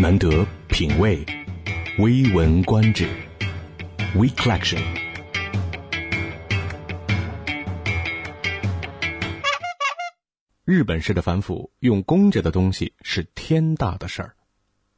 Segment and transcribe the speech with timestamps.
[0.00, 1.26] 难得品味，
[1.98, 3.08] 微闻观止
[4.14, 4.80] ，We Collection。
[10.64, 14.36] 日本式的反腐，用公家的东西是天大的事儿。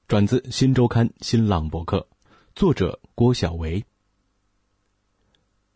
[0.07, 2.07] 转自《新周刊》新浪博客，
[2.55, 3.83] 作者郭晓维。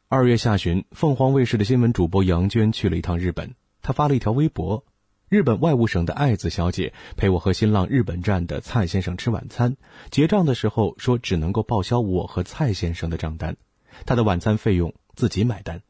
[0.08, 4.84] 二月下旬，凤凰卫视的新闻主播杨娟去了一趟日本，她发了一条微博。
[5.30, 9.76] 日本外务省的爱子小姐陪我和新浪日本站的蔡先生吃晚餐，
[10.10, 13.56] 结账的时候说只能够报销我和蔡先生的账单，
[14.04, 15.80] 他的晚餐费用自己买单。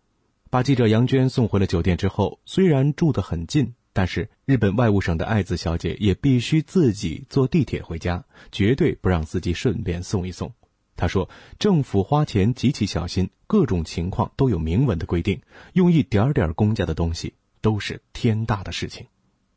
[0.50, 10.54] 把记者杨娟送回了酒店之后，虽然住得很近，但是日本外务省的爱子小姐也必须自己坐地铁回家，绝对不让司机顺便送一送。
[10.96, 11.28] 他说，
[11.58, 15.42] 政府花钱极其小心，各种情况都有明文的规定，
[15.72, 19.04] 用一点点公家的东西都是天大的事情。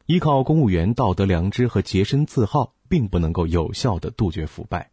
[0.07, 4.89] 依靠公务员道德良知和洁身自好，并不能够有效的杜绝腐败。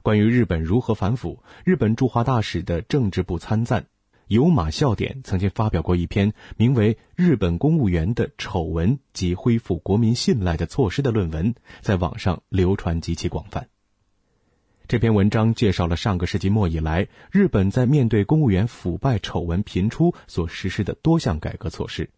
[0.00, 3.88] 关于日本如何反腐，日本驻华大使的政治部参赞
[4.26, 13.68] 有马笑点曾经发表过一篇名为《日本公务员的丑闻及恢复国民信赖的措施》的论文，在网上流传极其广泛。
[14.88, 22.08] 这篇文章介绍了上个世纪末以来，日本在面对公务员腐败丑闻频出所实施的多项改革措施。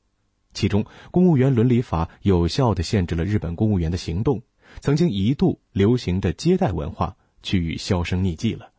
[0.56, 4.40] 其中，公务员伦理法有效地限制了日本公务员的行动，
[4.80, 8.72] 曾经一度流行的接待文化趋于销声匿迹了。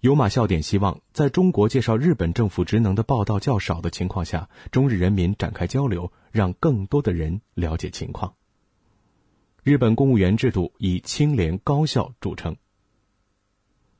[0.00, 8.32] 有马笑点希望，在中国介绍日本政府职能的报道较少的情况下，中日人民展开交流，让更多的人了解情况。
[9.62, 12.56] 日本公务员制度以清廉高效著称，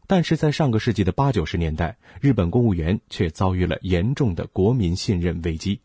[0.07, 5.81] 但是在上个世纪的八九十年代，日本公务员却遭遇了严重的国民信任危机。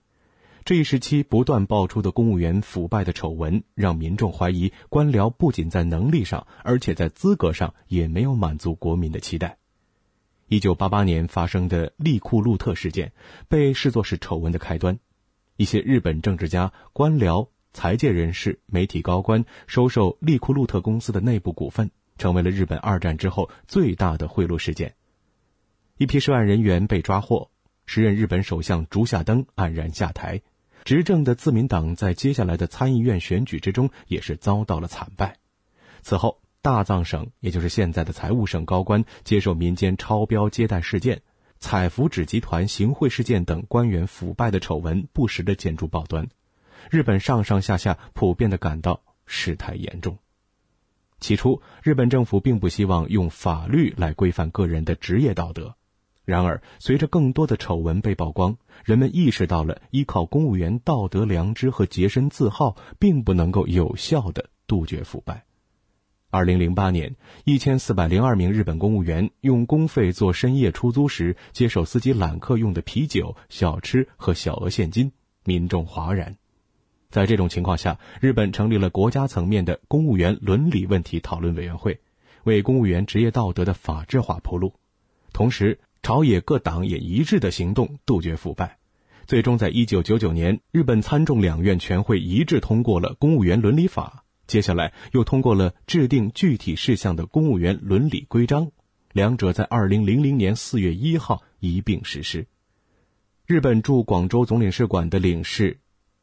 [0.72, 9.58] 这一时期不断爆出的公务员腐败的丑闻，让民众怀疑官僚不仅在能力上，而且在资格上也没有满足国民的期待。
[10.48, 13.12] 一九八八年发生的利库路特事件，
[13.50, 14.98] 被视作是丑闻的开端。
[15.58, 24.96] 一些日本政治家、官僚、财界人士、媒体高官收受利库路特公司的内部股份，成为了日本二战之后最大的贿赂事件。
[25.98, 27.52] 一批涉案人员被抓获，
[27.86, 30.42] 时任日本首相竹下登黯然下台。
[30.84, 35.38] 执政的自民党在接下来的参议院选举之中也是遭到了惨败。
[36.02, 41.22] 此后，大藏省也就是现在的财务省高官接受民间超标接待事件、
[41.60, 46.28] 彩福纸集团行贿事件等官员腐败的丑闻不时的见诸报端，
[46.90, 50.18] 日本上上下下普遍的感到事态严重。
[51.20, 55.76] 起初，日本政府并不希望用法律来规范个人的职业道德。
[56.24, 58.56] 然而，随着更多的丑闻被曝光，
[58.86, 65.46] 人们意识到了依靠公务员道德良知和洁身自好，并不能够有效的杜绝腐败。
[66.30, 75.12] 二零零八年，一千四百零二名日本公务员用公费做深夜出租时，接受司机揽客用的啤酒、小吃和小额现金，
[75.44, 76.38] 民众哗然。
[77.10, 82.00] 在这种情况下，日本成立了国家层面的公务员伦理问题讨论委员会，
[82.44, 84.76] 为公务员职业道德的法制化铺路，
[85.34, 85.80] 同时。
[86.04, 88.80] 朝野各党也一致的行动，杜绝腐败。
[89.28, 98.72] 最终，在一九九九年，日本参众两院全会一致通过了《公务员伦理法》，接下来又通过了制定具体事项的公务员伦理规章，
[99.14, 102.48] 两者在二零零零年四月一号一并实施。
[103.46, 105.80] 日本驻广州总领事馆的领事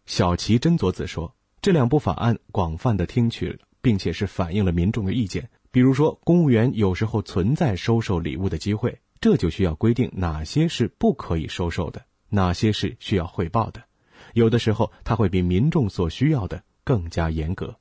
[0.06, 13.84] 小崎真佐子说：“这两部法案广泛的听取，并且是反映了民众的意见，比如说，公务员有时候存在收受礼物的机会。”这就需要规定哪些是不可以收受的，哪些是需要汇报的。
[14.34, 17.76] 有的时候，它会比民众所需要的更加严格。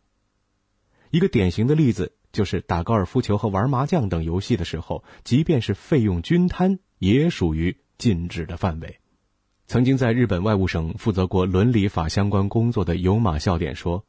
[1.12, 9.00] 一个典型的例子就是打高尔夫球和玩麻将等游戏的时候，即便是费用均摊，也属于禁止的范围。
[9.68, 14.06] 曾经在日本外务省负责过伦理法相关工作的有马笑点说：“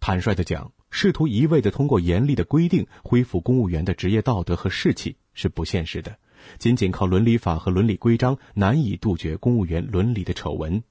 [0.00, 6.18] 坦率的讲，试图一味的通过严厉的规定恢复公务员的职业道德和士气是不现实的。”
[6.58, 10.82] 仅仅靠伦理法和伦理规章难以杜绝公务员伦理的丑闻，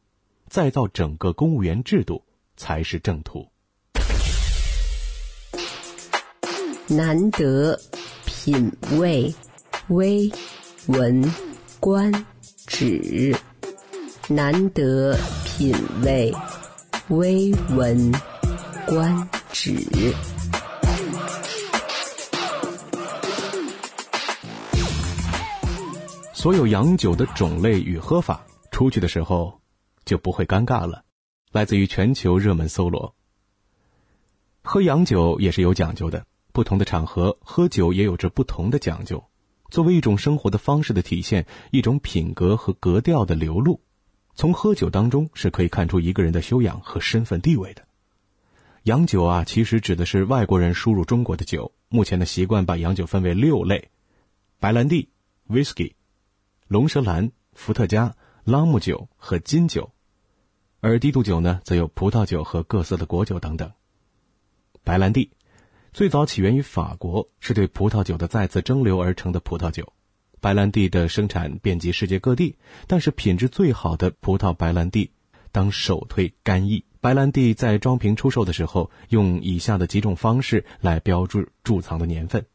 [0.47, 2.23] 再造整个公务员制度
[2.55, 3.47] 才是正途。
[6.87, 7.77] 难得
[8.25, 9.33] 品味
[9.89, 10.31] 微
[10.87, 11.21] 闻
[11.79, 12.11] 观
[12.65, 13.35] 止，
[14.29, 16.33] 难得品味
[17.09, 18.11] 微闻
[18.87, 19.73] 观止。
[26.37, 29.59] 所有洋酒的种类与喝法，出去的时候
[30.05, 31.03] 就不会尴尬了。
[31.51, 33.15] 来自于全球热门搜罗。
[34.61, 39.23] 喝洋酒也是有讲究的，不同的场合喝酒也有着不同的讲究。
[39.71, 43.81] 作为一种生活的方式的体现，一种品格和格调的流露，
[44.35, 47.81] 从喝酒当中是可以看出一个人的修养和身份地位的。
[48.83, 51.71] 洋酒啊，其实指的是外国人输入中国的酒。
[51.89, 53.89] 目前的习惯把洋酒分为六类：
[54.59, 55.09] 白兰地、
[55.49, 55.93] whisky、
[56.67, 59.91] 龙舌兰、伏特加、朗姆酒和金酒。
[60.81, 63.71] 而低度酒呢，则有葡萄酒和各色的果酒等等。
[64.83, 65.31] 白兰地
[65.93, 69.93] 最早起源于法国，是对葡萄酒的再次蒸馏而成的葡萄酒。
[70.41, 75.11] 白兰地的生产遍及世界各地，但是品质最好的葡萄白兰地
[75.53, 76.83] 当首推干邑。
[76.99, 82.45] 白兰地在装瓶出售的时候，用以下的几种方式来标注贮藏的年份：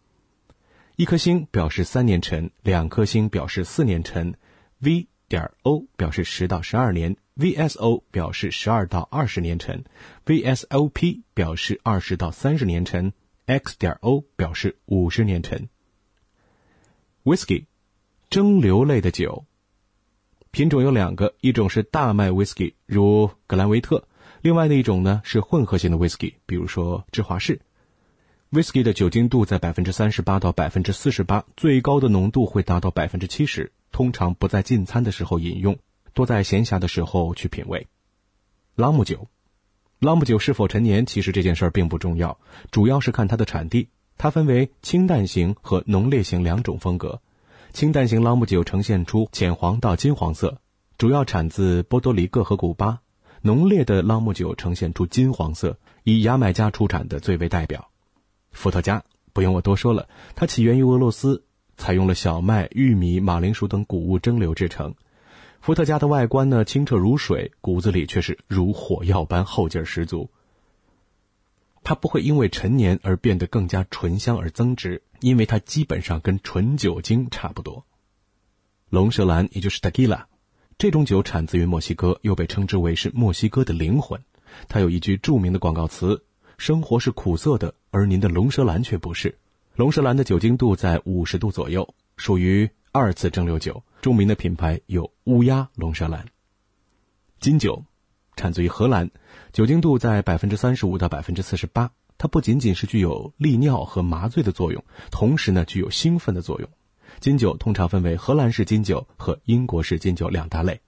[1.03, 4.37] 一颗星表示三年陈，两颗星表示四年陈
[4.79, 9.83] ，V 点 O 表示十到十二年，VSO 表示十二到二十年陈
[10.25, 13.13] ，VSOP 表示二十到三十年陈
[13.47, 15.69] ，X 点 O 表示五十年陈。
[17.25, 17.65] Whisky，
[18.31, 19.45] 蒸馏类的酒，
[20.53, 24.07] 品种有两个，一种是大麦 Whisky，如格兰维特。
[24.41, 27.61] 另外的一种呢是混合型的 whisky，比如说芝华士。
[28.53, 33.73] Whisky 的酒精度在百分之三十八到百分之四十八，最高的浓度会达到百分之七十。
[33.91, 35.79] 通常不在进餐的时候饮用，
[36.13, 37.87] 多在闲暇的时候去品味。
[38.75, 39.27] 朗姆酒，
[40.01, 42.39] 朗姆酒是否陈年，其实这件事儿并不重要，
[42.71, 43.89] 主要是看它的产地。
[44.19, 47.23] 它分为清淡型和浓烈型两种风格。
[47.73, 50.59] 清淡型朗姆酒呈现出浅黄到金黄色，
[50.99, 53.01] 主要产自波多黎各和古巴。
[53.41, 57.89] 浓烈的朗姆酒呈现出金黄色，以牙买加出产的最为代表。
[58.53, 61.45] 伏特加不用我多说了，它起源于俄罗斯，
[61.77, 64.95] 采用了小麦、玉米、马铃薯等谷物蒸馏制成。
[65.61, 70.31] 伏特加的外观呢清澈如水，骨子里却是如火药般后劲儿十足。
[71.85, 77.85] 它不会因为陈年而变得更加醇香而增值，因为它基本上跟纯酒精差不多。
[78.89, 80.25] 龙舌兰也就是 Tequila。
[80.79, 84.21] 这种酒产自于墨西哥，又被称之为是墨西哥的灵魂。
[84.69, 86.25] 它有一句著名的广告词
[86.63, 89.37] ：“生活是苦涩的，而您的龙舌兰却不是。”
[89.75, 93.83] 龙舌兰的酒精度在五十度左右，属于二次蒸馏酒。
[94.01, 96.25] 著名的品牌有乌鸦龙舌兰。
[97.41, 97.85] 金酒
[98.37, 99.11] 产自于荷兰，
[99.53, 101.91] 酒精度在百分之三十五到百分之四十八。
[102.17, 106.69] 它不仅仅是具有利尿和麻醉的作用，同时呢具有兴奋的作用。
[107.19, 110.81] 金酒通常分为荷兰式金酒和英国式金酒两大类。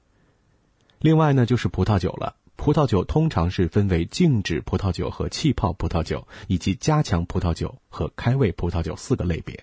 [1.00, 2.36] 另外呢，就是葡萄酒了。
[2.56, 9.62] 葡萄酒通常是分为静止葡萄酒和气泡葡萄酒，以及加强葡萄酒和开胃葡萄酒四个类别。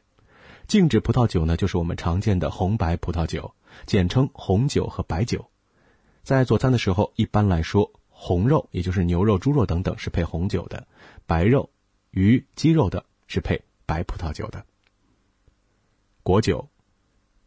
[0.67, 3.51] 静止葡萄酒呢，就是我们常见的红白葡萄酒，
[3.85, 5.43] 简称红酒和白酒。
[6.21, 10.85] 在佐餐的时候，一般来说，红肉也就是牛肉、猪肉等等是配红酒的，
[11.25, 11.67] 白肉、
[12.11, 14.63] 鱼、鸡肉的是配白葡萄酒的。
[16.21, 16.69] 果酒，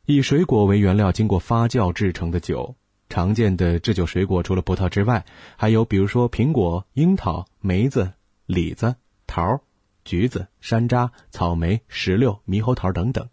[0.06, 2.74] 以水果为原料经过发酵制成的酒。
[3.14, 5.24] 常见的制酒水果除了葡萄之外，
[5.56, 8.10] 还有比如说苹果、樱桃、梅子、
[8.44, 9.60] 李子、桃、
[10.04, 13.28] 橘子、山楂、草莓、石榴、猕猴桃等等。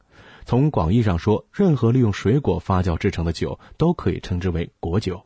[0.46, 5.26] 从广义上说，任何利用水果发酵制成的酒都可以称之为果酒。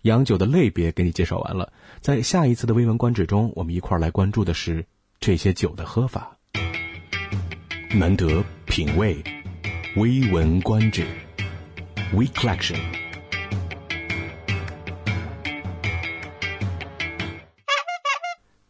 [0.00, 1.70] 洋酒的类别给你介绍完了，
[2.00, 4.86] 在下一次的微文观止中，我们一块来关注的是
[5.20, 6.38] 这些酒的喝法。
[7.94, 9.22] 难得品味，
[9.96, 11.06] 微闻观止
[12.12, 12.78] ，We Collection。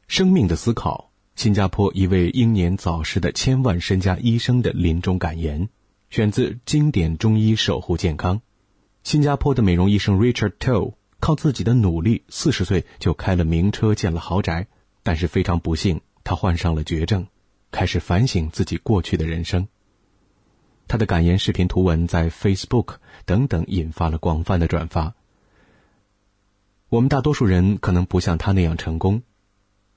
[0.07, 5.69] 生命的思考，新加坡一位英年早逝的千万身家医生的临终感言，
[6.11, 8.41] 选自经典中医守护健康。
[9.05, 14.67] 新加坡的美容医生 Richard To 靠自己的努力，四十岁就开了名车，建了豪宅，
[15.05, 17.29] 但是非常不幸，他患上了绝症。
[17.71, 19.69] 开始反省自己过去的人生。
[20.89, 25.15] 他的感言视频图文在 Facebook 等等引发了广泛的转发。
[26.89, 29.23] 我们大多数人可能不像他那样成功，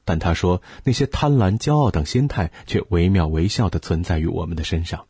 [0.06, 5.08] 但他说那些贪婪、骄傲等心态却惟妙惟肖的存在于我们的身上。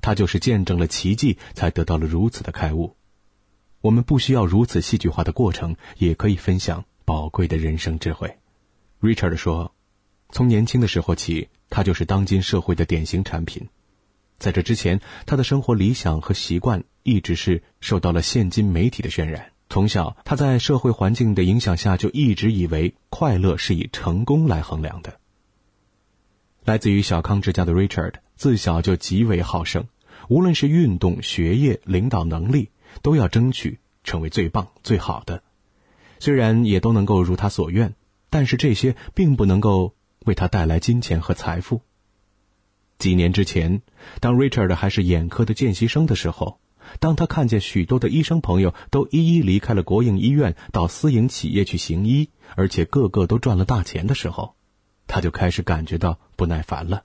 [0.00, 2.96] 他就是见证了奇迹，才得到了如此的开悟。
[3.82, 8.38] 我们不需要如此戏剧化的过程，也可以分享宝贵的人生智慧。
[9.00, 9.72] Richard 说。
[10.34, 13.68] 从年轻的时候起，他就是当今社会的典型产品。
[14.42, 19.52] 在这之前，他的生活理想和习惯一直是受到了现今媒体的渲染。
[19.68, 25.20] 从小，他在社会环境的影响下，就一直以为快乐是以成功来衡量的。
[26.64, 29.86] 来自于小康之家的 Richard，自小就极为好胜，
[30.28, 32.70] 无论是运动、学业、领导能力，
[33.00, 35.44] 都要争取成为最棒、最好的。
[36.18, 37.94] 虽然也都能够如他所愿，
[38.28, 39.94] 但是这些并不能够。
[40.24, 41.80] 为他带来金钱和财富。
[43.02, 43.82] 几年之前，
[44.20, 46.60] 当 Richard 还是眼科的见习生的时候，
[47.00, 54.54] 当他看见许多的医生朋友都一一离开了国营医院，到私营企业去行医，而且个个都赚了大钱的时候，
[55.08, 57.02] 他就开始感觉到不耐烦了。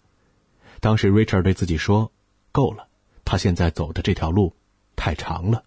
[0.81, 2.11] 当时，Richard 对自己说
[2.53, 2.89] ：“够了，
[3.25, 4.53] 他现在走的这条路
[4.95, 5.63] 太长了。”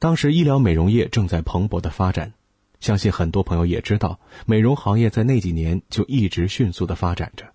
[0.00, 2.32] 当时，医疗美容业正在蓬勃的发展，
[2.80, 7.52] 相信很多朋友也知道，美容行业在那几年就一直迅速的发展着。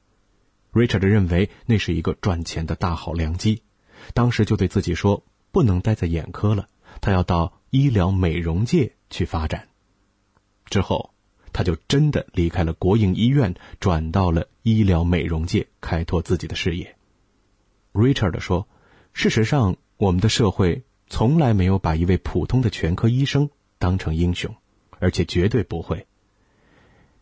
[0.74, 3.64] Richard 认为那是一个赚钱的大好良机，
[4.14, 6.68] 当时就对自己说：“不能待在眼科了，
[7.02, 9.68] 他要到医疗美容界去发展。”
[10.66, 11.14] 之后，
[11.54, 16.96] 他就真的离开了国营医院，转到了医疗美容界，开拓自己的事业。
[17.94, 18.68] Richard 说
[19.14, 24.56] ：“事实上，我们的社会。”从来没有把一位普通的全科医生当成英雄，
[25.00, 26.08] 而且绝对不会。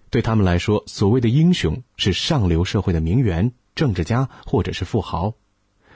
[0.09, 5.33] 对他们来说，所谓的英雄是上流社会的名媛、政治家或者是富豪。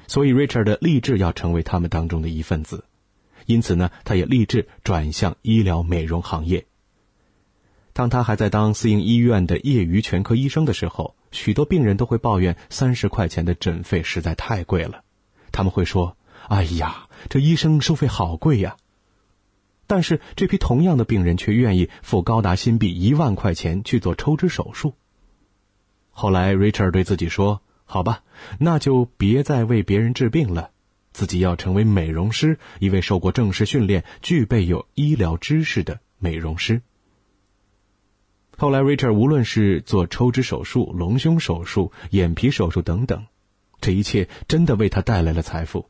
[0.07, 2.85] 所以，Richard 立志要成为他们当中的一份子。
[3.45, 6.65] 因此呢，他也立志转向医疗美容行业。
[7.93, 15.03] 当他还在当私营医院的业余全科医生的时候，许多病人都会抱怨三十块钱的诊费实在太贵了。
[15.51, 16.17] 他们会说。
[16.49, 18.75] 哎呀，这医生收费好贵呀！
[19.87, 24.93] 但是这批同样的病人却愿意付高达新币一万块钱去做抽脂手术。
[26.11, 28.23] 后来，Richard 对自己说：“好吧，
[28.59, 30.71] 那就别再为别人治病了，
[31.11, 36.81] 自己要成为美容师，一位受过正式训练、具备有医疗知识的美容师。”
[38.55, 43.25] 后来，Richard 无论是做抽脂手术、隆胸手术、眼皮手术等等，
[43.81, 45.89] 这一切真的为他带来了财富。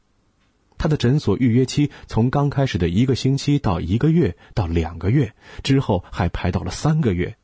[0.83, 7.37] 他的诊所预约期从刚开始的一个星期到一个月到两个月，之后还排到了三个月。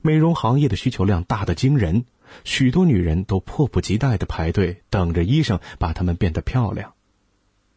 [0.00, 2.06] 美容行业的需求量大得惊人，
[2.42, 6.94] 许多女人都迫不及待的排队等着医生把她们变得漂亮。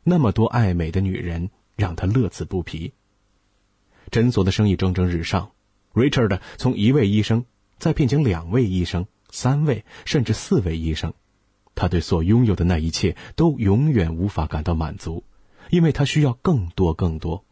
[0.03, 2.93] 那么多爱美的女人让他乐此不疲。
[4.09, 5.51] 诊所的生意蒸蒸日上
[5.93, 7.43] ，Richard 从一位医生
[7.77, 11.13] 再聘请两位医生、三位甚至四位医生。
[11.75, 15.23] 他对所拥有的那一切都永远无法感到满足，
[15.69, 17.43] 因为他需要更多更多。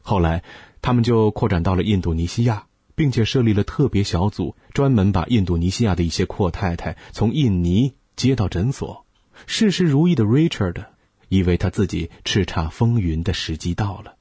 [0.00, 0.42] 后来，
[0.80, 9.06] 他们就扩展到了印度尼西亚，并且设立了特别小组，专门把印度尼西亚的一些阔太太从印尼接到诊所。
[9.46, 10.84] 事事如意的 Richard
[11.28, 14.16] 以为他自己叱咤风云的时机到了。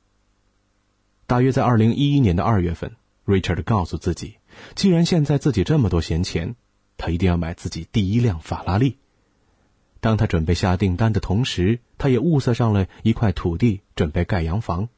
[1.28, 4.36] 大约在二零一一年的二月份，Richard 告诉自己，
[4.76, 6.56] 既然现在自己这么多闲钱，
[6.98, 8.98] 他一定要买自己第一辆法拉利。
[10.02, 14.90] 当他准备下订单的同时，他也物色上了一块土地，准备盖洋房。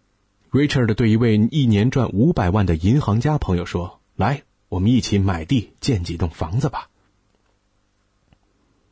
[0.49, 6.89] Richard 对一位一年赚五百万的银行家朋友说：“来，我们一起买地建几栋房子吧。”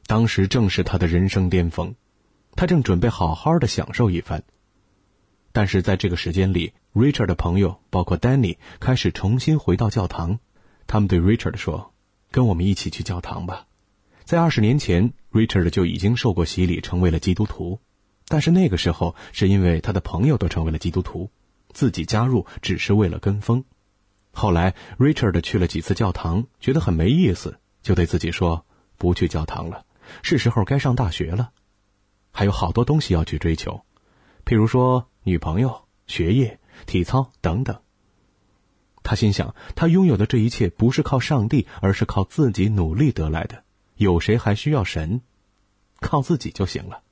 [0.06, 1.96] 当时正是他的人生巅峰，
[2.58, 4.44] 他正准备好好的享受一番。
[5.54, 10.40] 但是在这个时间里，Richard 的朋友包括 Danny 开始重新回到教堂。
[10.88, 11.94] 他们对 Richard 说
[12.32, 13.68] ：“跟我们一起去教堂吧。”
[14.26, 15.14] 在二十年前。
[15.32, 17.80] Richard 就已经受过洗礼，成为了基督徒，
[18.28, 21.30] 但是那个时候是因为他的朋友都成为了基督徒，
[21.72, 23.64] 自己加入只是为了跟风。
[24.34, 28.66] 后来 Richard 去了几次教堂，觉得很没意思，就对自己说
[28.98, 29.86] ：“不去教堂了，
[30.22, 31.52] 是时候该上大学了，
[32.32, 33.82] 还有好多东西要去追求，
[34.46, 37.80] 譬如说女朋友、学业、体操等等。”
[39.04, 43.64] 他心想，他拥有的这一切不是靠上帝，而是靠自己努力得来的。
[44.02, 45.22] 有谁还需要神？
[46.00, 47.04] 靠自己就行了。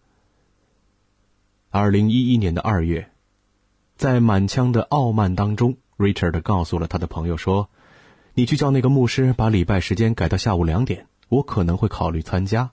[1.69, 3.11] 二零一一年的二月，
[3.95, 7.69] 在满腔的傲慢当中，Richard 告诉了他的朋友说
[8.33, 12.71] ：“你去叫那个牧师把礼拜时间改到下午两点，我可能会考虑参加。”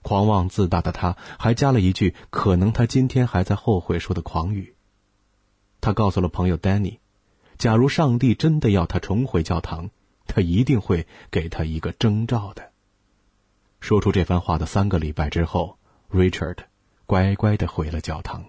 [0.00, 4.74] 狂妄自大的他，还加了一句可能他今天还在后悔说的狂语。
[5.82, 7.00] 他告诉了朋友 Danny：“
[7.58, 9.90] 假如上帝真的要他重回教堂，
[10.26, 12.70] 他一定会给他一个征兆的。”
[13.84, 15.78] 说出这番话的三个礼拜之后
[16.10, 16.56] ，Richard
[17.04, 18.46] 乖乖的回了教堂。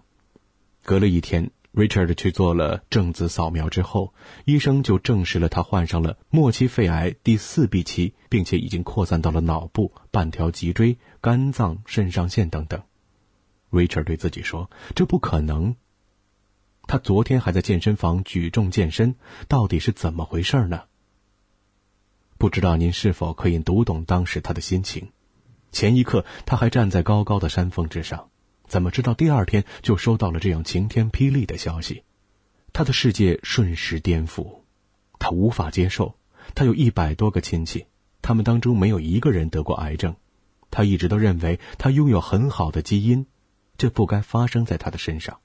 [0.81, 4.13] 隔了一天，Richard 去做了正子扫描之后，
[4.45, 12.81] 医生就证实了他患上了末期肺癌第四 B 期，并且已经扩散到了脑部、半条脊椎、肝脏、肾上腺等等。
[13.71, 15.75] Richard 对自己说：“这不可能。”
[16.87, 19.15] 他昨天还在健身房举重健身，
[19.49, 20.83] 到底是怎么回事呢？
[22.37, 25.11] 不知道您是否可以读懂当时他的心情。
[25.75, 28.29] 前一刻他还站在高高的山峰之上，
[28.65, 32.05] 怎么知道第二天就收到了这样晴天霹雳的消息？
[32.71, 34.61] 他的世界瞬时颠覆，
[35.19, 36.15] 他无法接受，
[36.53, 37.87] 他有一百多个亲戚，
[38.21, 40.15] 他们当中没有一个人得过癌症。
[40.71, 43.25] 他一直都认为他拥有很好的基因，
[43.77, 45.41] 这不该发生在他的身上。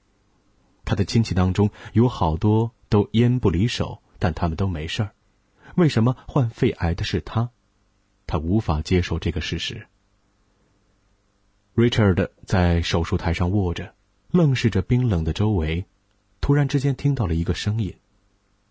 [0.85, 5.11] 他的亲戚当中有好多都烟不离手，但他们都没事儿。
[5.75, 7.49] 为什么患肺癌的是他？
[8.25, 9.89] 他无法接受这个事实。
[11.75, 13.95] Richard 在手术台上卧着，
[14.29, 15.85] 愣视着冰冷的周围，
[16.41, 17.95] 突然之间听到了一个声音，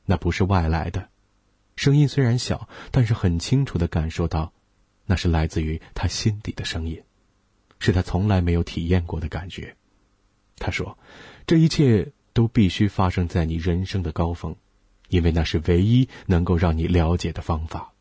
[0.04, 1.08] 那不是外来的，
[1.76, 4.52] 声音虽然小，但是很清楚的感受到，
[5.06, 7.02] 那是来自于他心底的声音，
[7.78, 9.74] 是他从来没有体验过的感觉。
[10.58, 10.98] 他说
[11.46, 14.54] ：“这一切都必须发生在你人生的高峰，
[15.08, 17.94] 因为那是唯一能够让你了解的方法。”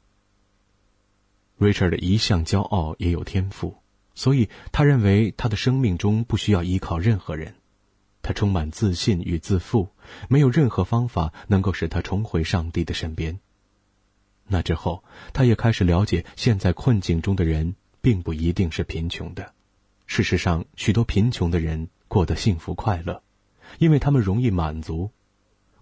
[1.57, 3.77] Richard 一向骄傲，也有天赋。
[4.19, 7.55] 所以，他认为他的生命中不需要依靠任何人，
[8.21, 9.95] 他充满自信与自负，
[10.27, 13.39] 没有任何方法能够使他重回上帝的身边。
[14.45, 19.53] 那之后，他也开始了解，现在困境中的人并不一定是贫穷的。
[20.05, 23.23] 事实上，许多贫穷的人过得幸福快乐，
[23.77, 25.11] 因为他们容易满足。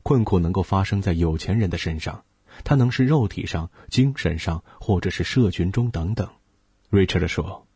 [0.04, 2.24] 困苦能够发生在有钱人的身上，
[2.64, 6.30] 他能是肉体上、精神上，或者是社群中等等。
[6.92, 7.67] Richard 说。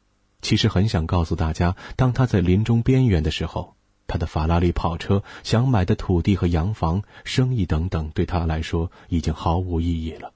[0.41, 3.75] 其实很想告诉大家，当他在临终边缘的时候，
[4.07, 10.33] 他的法拉利跑车、想买的土地和洋房、生意等等，对他来说已经毫无意义了。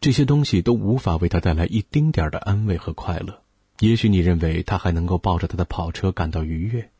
[0.00, 3.42] 这些东西都无法为他带来一丁点的安慰和快乐。
[3.78, 6.90] 也许你认为他还能够抱着他的跑车感到愉悦，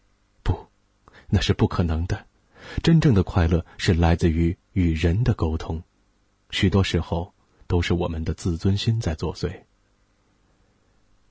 [0.45, 0.67] 不，
[1.29, 2.27] 那是不可能的。
[2.83, 5.83] 真正的快乐是来自于与人的沟通，
[6.51, 7.35] 许多时候
[7.67, 9.51] 都是我们的自尊心在作祟。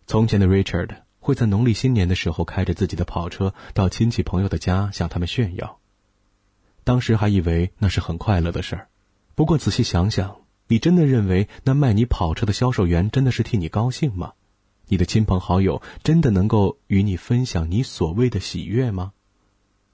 [0.07, 0.89] 从前的 Richard。
[1.21, 5.79] 会在农历新年的时候开着自己的跑车到亲戚朋友的家向他们炫耀。
[6.83, 8.87] 当时还以为那是很快乐的事儿，
[9.35, 14.33] 不过仔细想想，你真的认为那卖你跑车的销售员真的是替你高兴吗？
[14.87, 19.13] 你的亲朋好友真的能够与你分享你所谓的喜悦吗？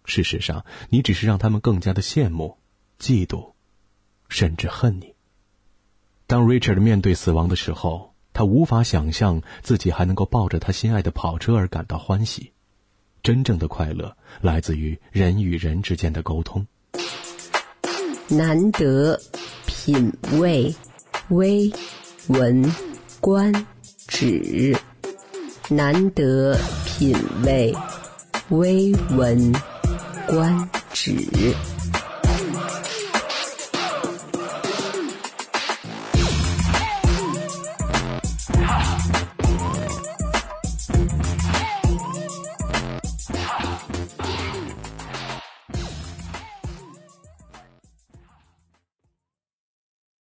[0.06, 2.58] 事实上，你只是让他们更加的羡慕、
[2.98, 3.52] 嫉妒，
[4.30, 5.13] 甚至恨你。
[6.26, 8.13] 当 Richard 面对死亡的时候。
[8.38, 12.52] 他无法想象自己还能够抱着他心爱的跑车而感到欢喜。
[13.23, 16.63] 真正的快乐来自于人与人之间的沟通。
[18.28, 19.19] 难得
[19.65, 20.71] 品味
[21.30, 21.67] 微
[22.28, 22.63] 闻
[23.19, 23.52] 观
[24.08, 24.78] 止，
[25.67, 27.76] 难得品味
[28.50, 29.52] 微闻
[30.28, 31.12] 观止。